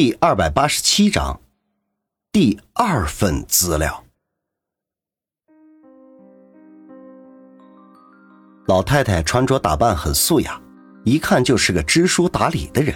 [0.00, 1.40] 第二百八十七章，
[2.30, 4.04] 第二份资料。
[8.68, 10.62] 老太太穿着打扮很素雅，
[11.02, 12.94] 一看就是个知书达理的人。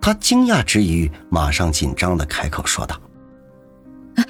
[0.00, 2.98] 她惊讶之余，马上紧张的开口说道
[4.16, 4.24] ：“啊，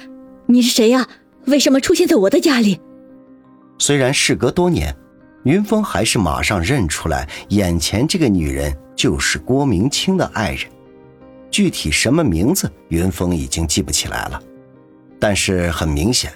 [0.47, 1.07] 你是谁呀？
[1.45, 2.81] 为什么出现在我的家里？”
[3.79, 4.93] 虽然事隔多年，
[5.45, 10.69] 云峰还是马上认出来，眼前这个女人就是郭明清的爱人。
[11.51, 14.41] 具体什么名字，云峰已经记不起来了。
[15.19, 16.31] 但是很明显，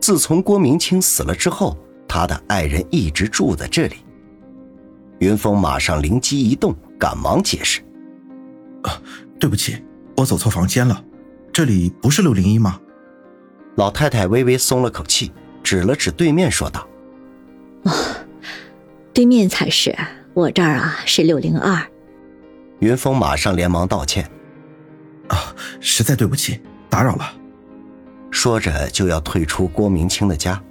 [0.00, 1.76] 自从郭明清死了之后，
[2.08, 3.96] 他的爱人一直住在这里。
[5.18, 7.80] 云峰马上灵机一动，赶忙解释
[8.82, 9.00] ：“啊，
[9.38, 9.84] 对不起，
[10.16, 11.04] 我走错房间了，
[11.52, 12.80] 这里不是六零一吗？”
[13.76, 15.30] 老太太微微松了口气，
[15.62, 16.88] 指了指对面，说道
[17.84, 17.92] ：“哦，
[19.12, 19.96] 对面才是，
[20.34, 21.84] 我这儿啊是六零二。”
[22.80, 24.28] 云峰马上连忙道歉。
[25.28, 27.32] 啊，实在对不起，打扰了。
[28.30, 30.62] 说着就要退出郭明清的家，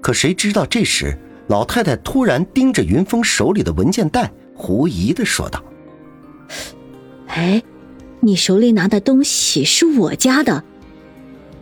[0.00, 1.18] 可谁知道这时
[1.48, 5.62] 老太太突然盯着云峰手里的文件袋，狐疑的说道
[7.28, 7.62] ：“哎，
[8.20, 10.64] 你手里拿的东西是我家的。”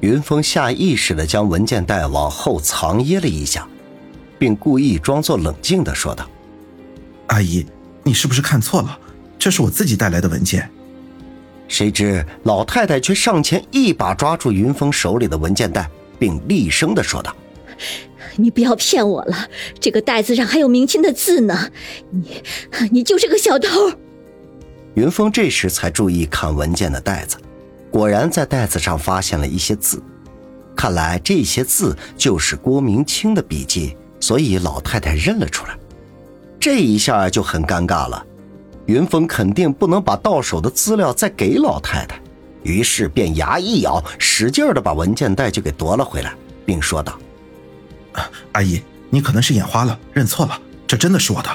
[0.00, 3.68] 云峰下意识的将文件袋往后藏掖了一下，
[4.38, 6.28] 并故意装作冷静的说道
[7.28, 7.66] ：“阿姨，
[8.02, 8.98] 你是不是看错了？
[9.38, 10.68] 这是我自己带来的文件。”
[11.70, 17.34] 谁知老太太却上前一把抓住云峰手里的文件袋，并厉声的说道
[18.34, 21.70] ：“你不要骗我了，这个袋子上还有明清的字呢！
[22.10, 22.42] 你，
[22.90, 23.68] 你就是个小偷！”
[24.94, 27.36] 云峰这时才注意看文件的袋子，
[27.88, 30.02] 果然在袋子上发现了一些字，
[30.76, 35.78] 看来这些字就是郭明清的笔迹，所以老太太认了出来。
[36.58, 38.26] 这一下就很尴尬了。
[38.86, 42.20] 云峰肯定不能把到手的资料再给老太太，
[42.62, 46.34] 于是便牙一咬，使劲的把文件袋就给夺了回来，
[46.66, 47.18] 并说道
[48.52, 51.48] ：“阿姨，你可能是眼花了，认错了，这真的是我的。”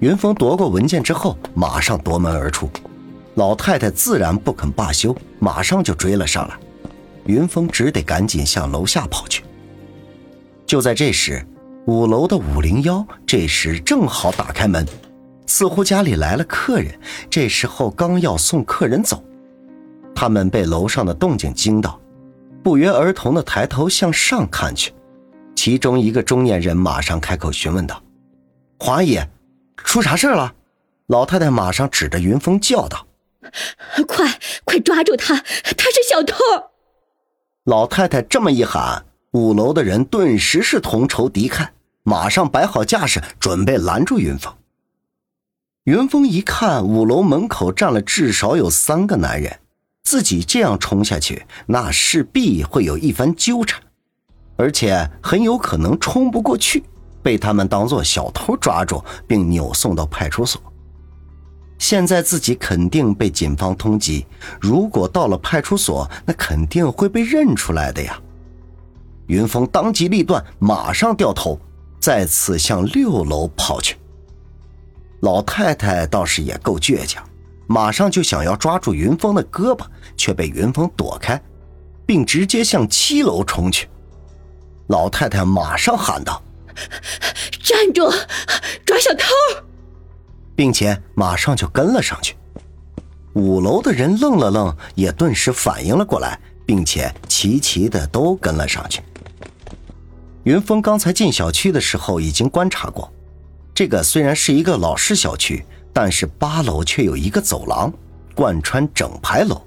[0.00, 2.68] 云峰夺过文件之后，马上夺门而出，
[3.34, 6.58] 老太太自然不肯罢休，马上就追了上来。
[7.26, 9.44] 云峰只得赶紧向楼下跑去。
[10.66, 11.46] 就在这时，
[11.86, 14.84] 五楼的五零幺这时正好打开门。
[15.46, 16.98] 似乎家里来了客人，
[17.28, 19.22] 这时候刚要送客人走，
[20.14, 22.00] 他们被楼上的动静惊到，
[22.62, 24.92] 不约而同的抬头向上看去。
[25.54, 28.02] 其中一个中年人马上开口询问道
[28.80, 29.28] ：“华爷，
[29.76, 30.54] 出啥事了？”
[31.08, 33.06] 老太太马上指着云峰叫道
[34.08, 36.36] ：“快快抓住他，他是小偷！”
[37.64, 41.68] 老太太这么一喊，五楼的人顿时是同仇敌忾，
[42.02, 44.52] 马上摆好架势，准备拦住云峰。
[45.84, 49.58] 云峰一看，五楼门口站了至少有三个男人，
[50.04, 53.82] 自己这样冲下去，那势必会有一番纠缠，
[54.56, 56.84] 而且很有可能冲不过去，
[57.20, 60.62] 被他们当做小偷抓住，并扭送到派出所。
[61.78, 64.24] 现在自己肯定被警方通缉，
[64.60, 68.16] 如果到了派出所，那肯定会被认出来的呀。
[69.26, 71.58] 云峰当机立断，马上掉头，
[71.98, 73.96] 再次向六楼跑去。
[75.22, 77.24] 老太太倒是也够倔强，
[77.68, 81.40] 马上就想要抓住云峰的胳膊，却被云峰躲开，
[82.04, 83.88] 并直接向七楼冲去。
[84.88, 86.42] 老太太马上喊道
[87.62, 88.10] ：“站住，
[88.84, 89.28] 抓小偷！”
[90.56, 92.34] 并且马上就跟了上去。
[93.34, 99.00] 五楼的人愣了愣，也顿时反应了过来，并且齐齐的都跟了上去。
[100.42, 103.08] 云峰刚才进小区的时候已经观察过。
[103.82, 107.92] 这个虽然是一个老式小区，但是八楼却有一个走廊，
[108.32, 109.60] 贯穿整排楼，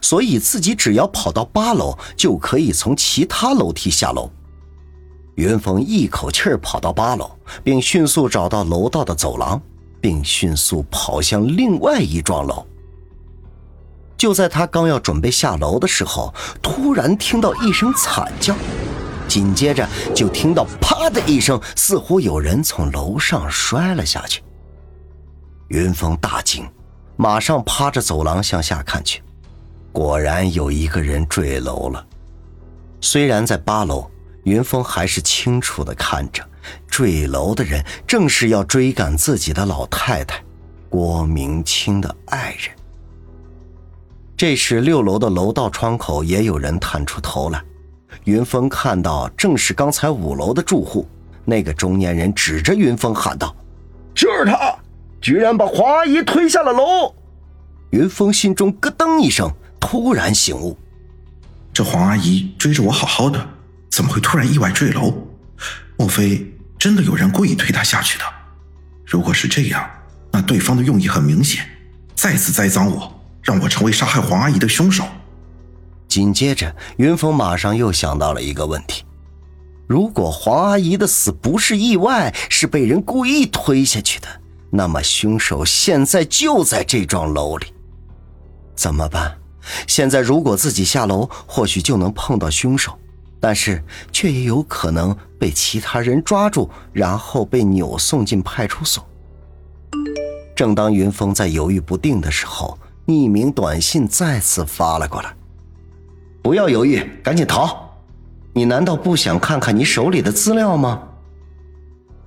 [0.00, 4.30] 所以自己只要跑到八楼，就可以从其他楼梯下楼。
[5.34, 7.28] 云峰一口气儿跑到八楼，
[7.64, 9.60] 并迅速找到楼道的走廊，
[10.00, 12.64] 并迅速跑向另外一幢楼。
[14.16, 18.54] 就在他刚要准备下楼的时候，突然听到一声惨叫。
[19.28, 24.42] 紧接着就听到“啪”的一声，似乎有人从楼上摔了下去。
[25.68, 26.68] 云峰大惊，
[27.16, 29.22] 马上趴着走廊向下看去，
[29.92, 32.06] 果然有一个人坠楼了。
[33.00, 34.10] 虽然在八楼，
[34.44, 36.42] 云峰还是清楚的看着，
[36.88, 40.42] 坠楼的人正是要追赶自己的老太太
[40.88, 42.74] 郭明清的爱人。
[44.36, 47.62] 这时，六楼的楼道窗口也有人探出头来。
[48.26, 51.08] 云峰看到，正是刚才五楼的住户。
[51.44, 53.54] 那个中年人指着云峰喊道
[54.16, 54.74] ：“就是他，
[55.20, 57.14] 居然把华姨推下了楼！”
[57.90, 60.76] 云峰心中咯噔一声，突然醒悟：
[61.72, 63.46] 这黄阿姨追着我好好的，
[63.92, 65.14] 怎么会突然意外坠楼？
[65.96, 68.24] 莫非真的有人故意推她下去的？
[69.04, 69.88] 如果是这样，
[70.32, 71.64] 那对方的用意很明显，
[72.16, 75.04] 再次栽赃我，让我成为杀害黄阿姨的凶手。
[76.08, 79.04] 紧接着，云峰马上又想到了一个问题：
[79.86, 84.28] 如果黄阿姨的死不是意外，是被人故意推下去的，
[84.70, 87.66] 那么凶手现在就在这幢楼里。
[88.74, 89.36] 怎么办？
[89.86, 92.96] 现在如果自己下楼，或许就能碰到凶手，
[93.40, 93.82] 但是
[94.12, 99.04] 却也有可能被其他人抓住，然后被扭送进派出所。
[100.54, 105.34] 正当云峰在犹豫不定的时候，匿名短信再次发了过来
[106.46, 107.76] ：“不要犹豫，赶紧逃！
[108.52, 111.02] 你难道不想看看你手里的资料吗？”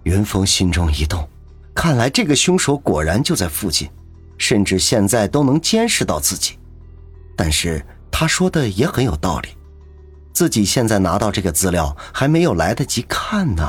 [0.04, 1.26] 云峰心中一动，
[1.74, 3.90] 看来这个凶手果然就在附近。
[4.38, 6.58] 甚至现在都能监视到自己，
[7.38, 7.82] 但是
[8.12, 9.48] 他说的也很有道理，
[10.34, 13.64] 自己现在拿到这个资料还没有来得及看呢。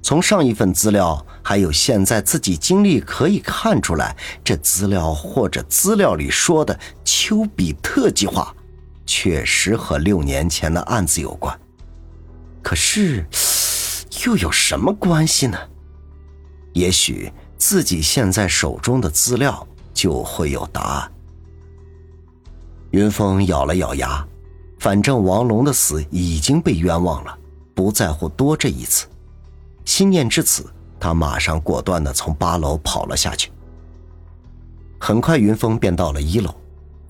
[0.00, 8.54] 从上一份资料还有现在自己经历可以看出来，这资料或者资料里说的丘比特计划，
[9.12, 11.60] 确实和六年前的案子有关。
[12.62, 13.26] 可是，
[14.24, 15.58] 又有什么关系呢？
[16.74, 17.32] 也许。
[17.62, 21.12] 自己现在手中的资料就会有答案。
[22.90, 24.26] 云峰咬了咬牙，
[24.78, 27.38] 反正王龙的死已经被冤枉了，
[27.74, 29.06] 不在乎多这一次。
[29.84, 33.52] 心念至此，他马上果断的从八楼跑了下去。
[34.98, 36.54] 很快，云峰便到了一楼，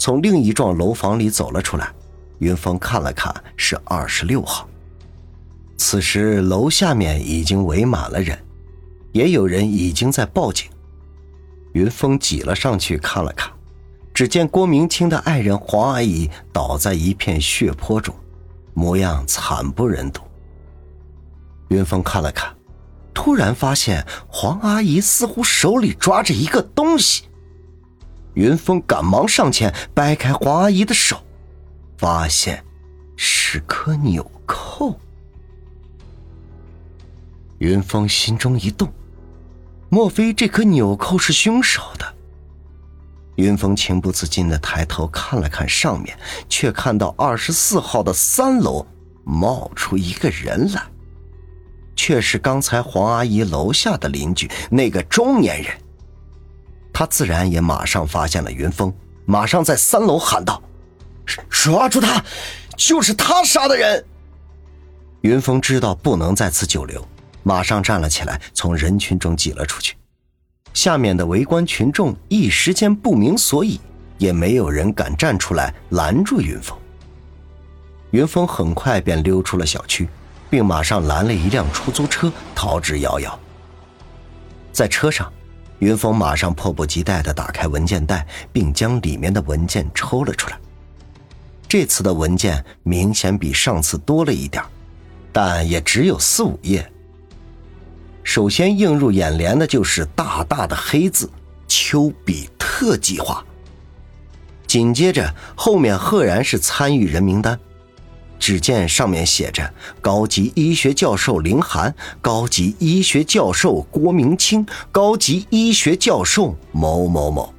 [0.00, 1.92] 从另一幢楼房里走了出来。
[2.38, 4.66] 云峰看了看，是二十六号。
[5.76, 8.36] 此时楼下面已经围满了人。
[9.12, 10.70] 也有人已经在报警，
[11.74, 13.52] 云峰挤了上去看了看，
[14.14, 18.14] 只见郭明清的爱人黄阿姨倒在一片血泊中，
[18.72, 20.22] 模样惨不忍睹。
[21.68, 22.54] 云峰看了看，
[23.12, 27.24] 突然发现黄阿姨似乎手里抓着一个东西，
[28.34, 31.22] 云峰赶忙上前掰开黄阿姨的手，
[31.98, 32.64] 发现
[33.16, 34.98] 是颗纽扣。
[37.58, 38.90] 云峰心中一动。
[39.92, 42.14] 莫非这颗纽扣是凶手的？
[43.34, 46.16] 云峰情不自禁的抬头看了看上面，
[46.48, 48.86] 却看到二十四号的三楼
[49.24, 50.82] 冒出一个人来，
[51.96, 55.72] 却是刚才黄阿姨楼下的邻居那个中年人。
[57.00, 58.92] 他自然也马上发现了云峰，
[59.24, 60.62] 马上在三楼喊道
[61.48, 62.22] ：“抓住他，
[62.76, 64.04] 就是他杀的人！”
[65.22, 67.02] 云峰知道不能在此久留。
[67.42, 69.96] 马上站了起来，从人群中挤了出去。
[70.74, 73.80] 下面的围观群众一时间不明所以，
[74.18, 76.76] 也没有人敢站出来拦住云峰。
[78.10, 80.06] 云峰很快便溜出了小区，
[80.50, 83.32] 并马上拦了一辆出租车，逃之夭夭。
[84.70, 85.32] 在车上，
[85.80, 90.58] 云峰马上迫不及待地打开文件袋，并将里面的文件抽了出来。
[91.66, 94.62] 这次的文件明显比上次多了一点，
[95.32, 96.90] 但也只有四五页。
[98.22, 101.30] 首先映入眼帘的就是大大的黑字
[101.66, 103.44] “丘比特计划”。
[104.66, 107.58] 紧接着后面赫然是参与人名单，
[108.40, 117.54] 只见上面写着“高级医学教授林寒”“高级医学教授郭明清”“高级医学教授某某某”，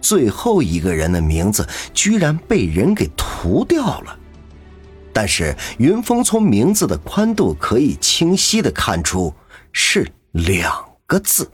[0.00, 4.16] 最后一个人的名字居然被人给涂掉了。
[5.12, 9.34] 但是云峰从名字的宽度可以清晰的看出。
[9.78, 10.72] 是两
[11.06, 11.50] 个字。